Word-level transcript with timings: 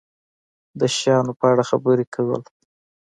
د 0.79 0.81
شیانو 0.97 1.33
په 1.39 1.45
اړه 1.51 1.63
خبرې 1.69 2.05
کول 2.15 2.41